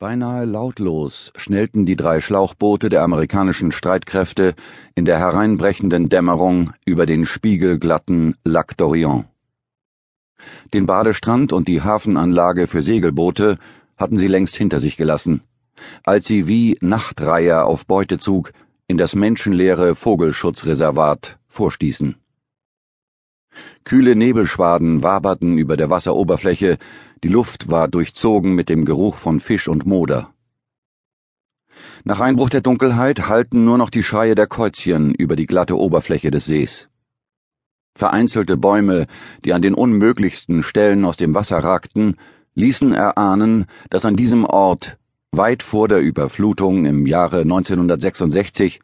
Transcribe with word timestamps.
Beinahe 0.00 0.44
lautlos 0.44 1.32
schnellten 1.36 1.86
die 1.86 1.94
drei 1.94 2.20
Schlauchboote 2.20 2.88
der 2.88 3.02
amerikanischen 3.02 3.70
Streitkräfte 3.70 4.54
in 4.96 5.04
der 5.04 5.20
hereinbrechenden 5.20 6.08
Dämmerung 6.08 6.72
über 6.84 7.06
den 7.06 7.24
spiegelglatten 7.24 8.34
Lac 8.44 8.72
d'Orient. 8.72 9.26
Den 10.72 10.86
Badestrand 10.86 11.52
und 11.52 11.68
die 11.68 11.82
Hafenanlage 11.82 12.66
für 12.66 12.82
Segelboote 12.82 13.56
hatten 13.96 14.18
sie 14.18 14.26
längst 14.26 14.56
hinter 14.56 14.80
sich 14.80 14.96
gelassen, 14.96 15.42
als 16.02 16.26
sie 16.26 16.48
wie 16.48 16.76
Nachtreiher 16.80 17.64
auf 17.66 17.86
Beutezug 17.86 18.52
in 18.88 18.98
das 18.98 19.14
menschenleere 19.14 19.94
Vogelschutzreservat 19.94 21.38
vorstießen. 21.46 22.16
Kühle 23.84 24.16
Nebelschwaden 24.16 25.02
waberten 25.02 25.58
über 25.58 25.76
der 25.76 25.90
Wasseroberfläche, 25.90 26.78
die 27.22 27.28
Luft 27.28 27.70
war 27.70 27.88
durchzogen 27.88 28.54
mit 28.54 28.68
dem 28.68 28.84
Geruch 28.84 29.16
von 29.16 29.40
Fisch 29.40 29.68
und 29.68 29.86
Moder. 29.86 30.34
Nach 32.04 32.20
Einbruch 32.20 32.50
der 32.50 32.60
Dunkelheit 32.60 33.28
hallten 33.28 33.64
nur 33.64 33.78
noch 33.78 33.90
die 33.90 34.02
Schreie 34.02 34.34
der 34.34 34.46
Käuzchen 34.46 35.14
über 35.14 35.36
die 35.36 35.46
glatte 35.46 35.78
Oberfläche 35.78 36.30
des 36.30 36.44
Sees. 36.44 36.88
Vereinzelte 37.96 38.56
Bäume, 38.56 39.06
die 39.44 39.52
an 39.52 39.62
den 39.62 39.74
unmöglichsten 39.74 40.62
Stellen 40.62 41.04
aus 41.04 41.16
dem 41.16 41.34
Wasser 41.34 41.58
ragten, 41.58 42.16
ließen 42.54 42.92
erahnen, 42.92 43.66
dass 43.90 44.04
an 44.04 44.16
diesem 44.16 44.44
Ort, 44.44 44.98
weit 45.32 45.62
vor 45.62 45.88
der 45.88 46.00
Überflutung 46.00 46.84
im 46.86 47.06
Jahre 47.06 47.40
1966, 47.40 48.80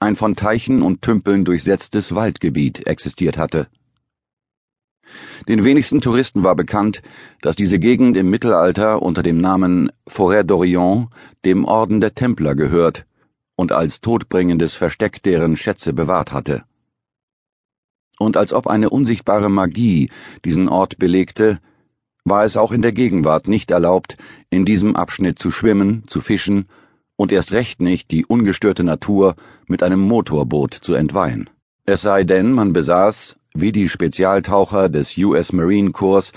ein 0.00 0.16
von 0.16 0.36
Teichen 0.36 0.82
und 0.82 1.02
Tümpeln 1.02 1.44
durchsetztes 1.44 2.14
Waldgebiet 2.14 2.86
existiert 2.86 3.38
hatte. 3.38 3.68
Den 5.48 5.64
wenigsten 5.64 6.00
Touristen 6.00 6.44
war 6.44 6.54
bekannt, 6.54 7.02
dass 7.40 7.56
diese 7.56 7.78
Gegend 7.78 8.16
im 8.16 8.30
Mittelalter 8.30 9.02
unter 9.02 9.22
dem 9.22 9.38
Namen 9.38 9.90
Forêt 10.08 10.44
d'Orient 10.44 11.08
dem 11.44 11.64
Orden 11.64 12.00
der 12.00 12.14
Templer 12.14 12.54
gehört 12.54 13.06
und 13.56 13.72
als 13.72 14.00
todbringendes 14.00 14.74
Versteck 14.74 15.22
deren 15.22 15.56
Schätze 15.56 15.92
bewahrt 15.92 16.32
hatte. 16.32 16.62
Und 18.18 18.36
als 18.36 18.52
ob 18.52 18.68
eine 18.68 18.90
unsichtbare 18.90 19.48
Magie 19.48 20.10
diesen 20.44 20.68
Ort 20.68 20.98
belegte, 20.98 21.58
war 22.24 22.44
es 22.44 22.56
auch 22.56 22.70
in 22.70 22.82
der 22.82 22.92
Gegenwart 22.92 23.48
nicht 23.48 23.72
erlaubt, 23.72 24.16
in 24.48 24.64
diesem 24.64 24.94
Abschnitt 24.94 25.40
zu 25.40 25.50
schwimmen, 25.50 26.04
zu 26.06 26.20
fischen 26.20 26.66
und 27.16 27.32
erst 27.32 27.52
recht 27.52 27.80
nicht 27.80 28.12
die 28.12 28.24
ungestörte 28.24 28.84
Natur 28.84 29.34
mit 29.66 29.82
einem 29.82 30.00
Motorboot 30.00 30.74
zu 30.74 30.94
entweihen. 30.94 31.50
Es 31.84 32.02
sei 32.02 32.22
denn, 32.22 32.52
man 32.52 32.72
besaß 32.72 33.36
wie 33.54 33.72
die 33.72 33.88
Spezialtaucher 33.88 34.88
des 34.88 35.16
US 35.18 35.52
Marine 35.52 35.90
Corps, 35.90 36.32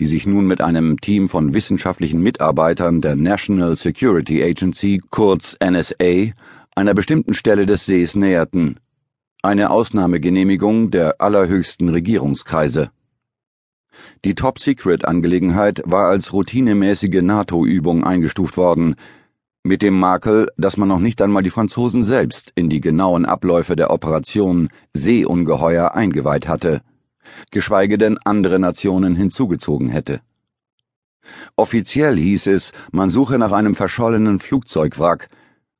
die 0.00 0.06
sich 0.06 0.26
nun 0.26 0.46
mit 0.46 0.60
einem 0.60 1.00
Team 1.00 1.28
von 1.28 1.54
wissenschaftlichen 1.54 2.20
Mitarbeitern 2.22 3.00
der 3.00 3.16
National 3.16 3.74
Security 3.74 4.42
Agency, 4.42 5.00
kurz 5.10 5.56
NSA, 5.62 6.32
einer 6.76 6.94
bestimmten 6.94 7.34
Stelle 7.34 7.66
des 7.66 7.86
Sees 7.86 8.14
näherten. 8.14 8.78
Eine 9.42 9.70
Ausnahmegenehmigung 9.70 10.90
der 10.90 11.20
allerhöchsten 11.20 11.88
Regierungskreise. 11.88 12.90
Die 14.24 14.34
Top-Secret-Angelegenheit 14.34 15.82
war 15.84 16.08
als 16.08 16.32
routinemäßige 16.32 17.22
NATO-Übung 17.22 18.04
eingestuft 18.04 18.56
worden, 18.56 18.94
mit 19.68 19.82
dem 19.82 20.00
Makel, 20.00 20.48
dass 20.56 20.78
man 20.78 20.88
noch 20.88 20.98
nicht 20.98 21.20
einmal 21.20 21.42
die 21.42 21.50
Franzosen 21.50 22.02
selbst 22.02 22.52
in 22.54 22.70
die 22.70 22.80
genauen 22.80 23.26
Abläufe 23.26 23.76
der 23.76 23.90
Operation 23.90 24.70
Seeungeheuer 24.94 25.94
eingeweiht 25.94 26.48
hatte, 26.48 26.80
geschweige 27.50 27.98
denn 27.98 28.16
andere 28.24 28.58
Nationen 28.58 29.14
hinzugezogen 29.14 29.90
hätte. 29.90 30.22
Offiziell 31.54 32.16
hieß 32.16 32.46
es, 32.46 32.72
man 32.92 33.10
suche 33.10 33.38
nach 33.38 33.52
einem 33.52 33.74
verschollenen 33.74 34.38
Flugzeugwrack, 34.38 35.28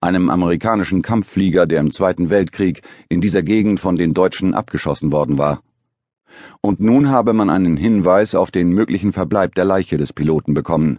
einem 0.02 0.28
amerikanischen 0.28 1.00
Kampfflieger, 1.00 1.66
der 1.66 1.80
im 1.80 1.90
Zweiten 1.90 2.28
Weltkrieg 2.28 2.82
in 3.08 3.22
dieser 3.22 3.42
Gegend 3.42 3.80
von 3.80 3.96
den 3.96 4.12
Deutschen 4.12 4.52
abgeschossen 4.52 5.12
worden 5.12 5.38
war. 5.38 5.62
Und 6.60 6.78
nun 6.78 7.08
habe 7.08 7.32
man 7.32 7.48
einen 7.48 7.78
Hinweis 7.78 8.34
auf 8.34 8.50
den 8.50 8.68
möglichen 8.68 9.12
Verbleib 9.12 9.54
der 9.54 9.64
Leiche 9.64 9.96
des 9.96 10.12
Piloten 10.12 10.52
bekommen. 10.52 10.98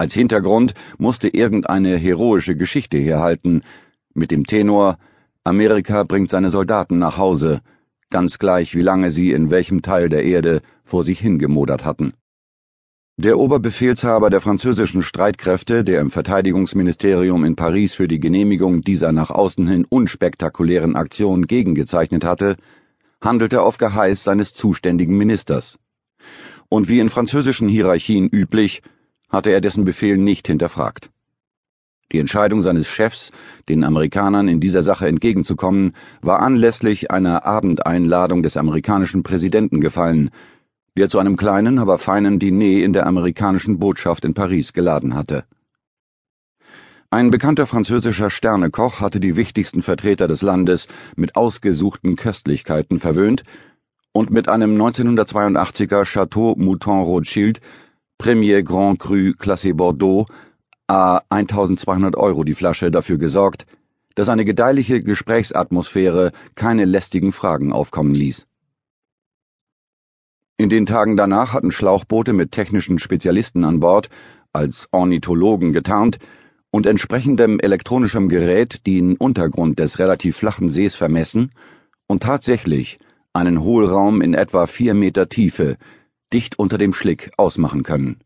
Als 0.00 0.14
Hintergrund 0.14 0.72
musste 0.96 1.28
irgendeine 1.28 1.94
heroische 1.94 2.56
Geschichte 2.56 2.96
herhalten, 2.96 3.60
mit 4.14 4.30
dem 4.30 4.46
Tenor 4.46 4.96
Amerika 5.44 6.04
bringt 6.04 6.30
seine 6.30 6.48
Soldaten 6.48 6.98
nach 6.98 7.18
Hause, 7.18 7.60
ganz 8.08 8.38
gleich 8.38 8.74
wie 8.74 8.80
lange 8.80 9.10
sie 9.10 9.32
in 9.32 9.50
welchem 9.50 9.82
Teil 9.82 10.08
der 10.08 10.24
Erde 10.24 10.62
vor 10.84 11.04
sich 11.04 11.20
hingemodert 11.20 11.84
hatten. 11.84 12.14
Der 13.18 13.38
Oberbefehlshaber 13.38 14.30
der 14.30 14.40
französischen 14.40 15.02
Streitkräfte, 15.02 15.84
der 15.84 16.00
im 16.00 16.10
Verteidigungsministerium 16.10 17.44
in 17.44 17.54
Paris 17.54 17.92
für 17.92 18.08
die 18.08 18.20
Genehmigung 18.20 18.80
dieser 18.80 19.12
nach 19.12 19.28
außen 19.28 19.68
hin 19.68 19.84
unspektakulären 19.86 20.96
Aktion 20.96 21.46
gegengezeichnet 21.46 22.24
hatte, 22.24 22.56
handelte 23.20 23.60
auf 23.60 23.76
Geheiß 23.76 24.24
seines 24.24 24.54
zuständigen 24.54 25.18
Ministers. 25.18 25.78
Und 26.70 26.88
wie 26.88 27.00
in 27.00 27.10
französischen 27.10 27.68
Hierarchien 27.68 28.30
üblich, 28.30 28.80
hatte 29.30 29.50
er 29.50 29.60
dessen 29.60 29.84
Befehl 29.84 30.16
nicht 30.16 30.46
hinterfragt. 30.46 31.10
Die 32.12 32.18
Entscheidung 32.18 32.60
seines 32.60 32.88
Chefs, 32.88 33.30
den 33.68 33.84
Amerikanern 33.84 34.48
in 34.48 34.58
dieser 34.58 34.82
Sache 34.82 35.06
entgegenzukommen, 35.06 35.94
war 36.22 36.40
anlässlich 36.40 37.10
einer 37.10 37.46
Abendeinladung 37.46 38.42
des 38.42 38.56
amerikanischen 38.56 39.22
Präsidenten 39.22 39.80
gefallen, 39.80 40.30
der 40.96 41.08
zu 41.08 41.20
einem 41.20 41.36
kleinen, 41.36 41.78
aber 41.78 41.98
feinen 41.98 42.40
Diner 42.40 42.84
in 42.84 42.92
der 42.92 43.06
amerikanischen 43.06 43.78
Botschaft 43.78 44.24
in 44.24 44.34
Paris 44.34 44.72
geladen 44.72 45.14
hatte. 45.14 45.44
Ein 47.12 47.30
bekannter 47.30 47.66
französischer 47.66 48.30
Sternekoch 48.30 49.00
hatte 49.00 49.20
die 49.20 49.36
wichtigsten 49.36 49.82
Vertreter 49.82 50.28
des 50.28 50.42
Landes 50.42 50.88
mit 51.16 51.36
ausgesuchten 51.36 52.16
Köstlichkeiten 52.16 52.98
verwöhnt 52.98 53.44
und 54.12 54.30
mit 54.30 54.48
einem 54.48 54.80
1982er 54.80 56.04
Chateau 56.04 56.54
Mouton 56.56 57.02
Rothschild 57.02 57.60
Premier 58.20 58.62
Grand 58.62 58.98
Cru 58.98 59.32
Classé 59.32 59.72
Bordeaux 59.72 60.26
a 60.88 61.22
1200 61.30 62.18
Euro 62.18 62.44
die 62.44 62.52
Flasche 62.52 62.90
dafür 62.90 63.16
gesorgt, 63.16 63.64
dass 64.14 64.28
eine 64.28 64.44
gedeihliche 64.44 65.02
Gesprächsatmosphäre 65.02 66.32
keine 66.54 66.84
lästigen 66.84 67.32
Fragen 67.32 67.72
aufkommen 67.72 68.14
ließ. 68.14 68.46
In 70.58 70.68
den 70.68 70.84
Tagen 70.84 71.16
danach 71.16 71.54
hatten 71.54 71.70
Schlauchboote 71.70 72.34
mit 72.34 72.52
technischen 72.52 72.98
Spezialisten 72.98 73.64
an 73.64 73.80
Bord, 73.80 74.10
als 74.52 74.88
Ornithologen 74.92 75.72
getarnt, 75.72 76.18
und 76.70 76.84
entsprechendem 76.84 77.58
elektronischem 77.58 78.28
Gerät 78.28 78.86
den 78.86 79.16
Untergrund 79.16 79.78
des 79.78 79.98
relativ 79.98 80.36
flachen 80.36 80.70
Sees 80.70 80.94
vermessen 80.94 81.52
und 82.06 82.22
tatsächlich 82.22 82.98
einen 83.32 83.62
Hohlraum 83.62 84.20
in 84.20 84.34
etwa 84.34 84.66
vier 84.66 84.92
Meter 84.92 85.30
Tiefe 85.30 85.78
dicht 86.32 86.58
unter 86.58 86.78
dem 86.78 86.94
Schlick 86.94 87.30
ausmachen 87.36 87.82
können. 87.82 88.20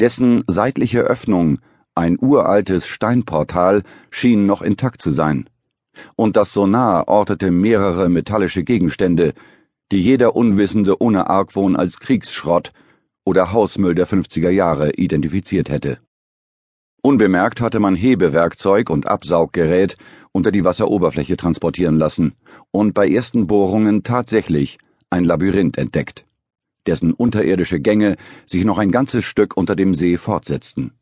Dessen 0.00 0.44
seitliche 0.46 1.00
Öffnung, 1.00 1.58
ein 1.94 2.16
uraltes 2.20 2.86
Steinportal, 2.86 3.82
schien 4.10 4.46
noch 4.46 4.62
intakt 4.62 5.02
zu 5.02 5.10
sein, 5.10 5.48
und 6.14 6.36
das 6.36 6.52
Sonar 6.52 7.08
ortete 7.08 7.50
mehrere 7.50 8.08
metallische 8.08 8.62
Gegenstände, 8.62 9.32
die 9.90 10.02
jeder 10.02 10.36
Unwissende 10.36 11.00
ohne 11.02 11.28
Argwohn 11.28 11.74
als 11.74 11.98
Kriegsschrott 11.98 12.72
oder 13.24 13.52
Hausmüll 13.52 13.94
der 13.94 14.06
50er 14.06 14.50
Jahre 14.50 14.92
identifiziert 14.92 15.70
hätte. 15.70 15.98
Unbemerkt 17.02 17.60
hatte 17.60 17.80
man 17.80 17.94
Hebewerkzeug 17.94 18.90
und 18.90 19.06
Absauggerät 19.06 19.96
unter 20.32 20.52
die 20.52 20.64
Wasseroberfläche 20.64 21.36
transportieren 21.36 21.98
lassen 21.98 22.34
und 22.70 22.92
bei 22.92 23.08
ersten 23.08 23.46
Bohrungen 23.46 24.02
tatsächlich 24.02 24.78
ein 25.10 25.24
Labyrinth 25.24 25.78
entdeckt 25.78 26.27
dessen 26.88 27.12
unterirdische 27.12 27.80
Gänge 27.80 28.16
sich 28.46 28.64
noch 28.64 28.78
ein 28.78 28.90
ganzes 28.90 29.24
Stück 29.24 29.56
unter 29.56 29.76
dem 29.76 29.94
See 29.94 30.16
fortsetzten. 30.16 30.92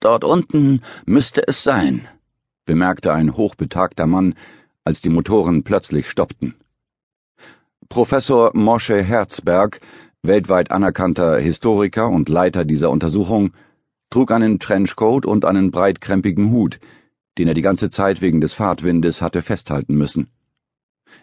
Dort 0.00 0.24
unten 0.24 0.80
müsste 1.04 1.46
es 1.46 1.62
sein, 1.62 2.08
bemerkte 2.64 3.12
ein 3.12 3.36
hochbetagter 3.36 4.06
Mann, 4.06 4.34
als 4.84 5.00
die 5.00 5.10
Motoren 5.10 5.62
plötzlich 5.62 6.10
stoppten. 6.10 6.54
Professor 7.88 8.50
Moshe 8.54 9.02
Herzberg, 9.02 9.80
weltweit 10.22 10.70
anerkannter 10.70 11.38
Historiker 11.38 12.08
und 12.08 12.28
Leiter 12.28 12.64
dieser 12.64 12.90
Untersuchung, 12.90 13.52
trug 14.08 14.32
einen 14.32 14.58
Trenchcoat 14.58 15.26
und 15.26 15.44
einen 15.44 15.70
breitkrempigen 15.70 16.50
Hut, 16.50 16.80
den 17.38 17.48
er 17.48 17.54
die 17.54 17.62
ganze 17.62 17.90
Zeit 17.90 18.22
wegen 18.22 18.40
des 18.40 18.54
Fahrtwindes 18.54 19.20
hatte 19.20 19.42
festhalten 19.42 19.94
müssen. 19.94 20.30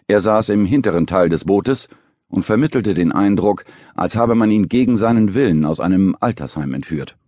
Er 0.06 0.20
saß 0.20 0.50
im 0.50 0.64
hinteren 0.64 1.06
Teil 1.06 1.28
des 1.28 1.44
Bootes 1.44 1.88
und 2.30 2.44
vermittelte 2.44 2.94
den 2.94 3.12
Eindruck, 3.12 3.64
als 3.94 4.16
habe 4.16 4.34
man 4.34 4.50
ihn 4.50 4.68
gegen 4.68 4.96
seinen 4.96 5.34
Willen 5.34 5.66
aus 5.66 5.80
einem 5.80 6.16
Altersheim 6.18 6.72
entführt. 6.72 7.18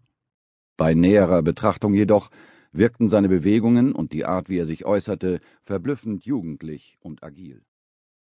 Bei 0.78 0.94
näherer 0.94 1.42
Betrachtung 1.42 1.92
jedoch 1.92 2.30
wirkten 2.72 3.10
seine 3.10 3.28
Bewegungen 3.28 3.92
und 3.92 4.14
die 4.14 4.24
Art, 4.24 4.48
wie 4.48 4.58
er 4.58 4.64
sich 4.64 4.86
äußerte, 4.86 5.40
verblüffend 5.60 6.24
jugendlich 6.24 6.96
und 7.00 7.22
agil. 7.22 7.62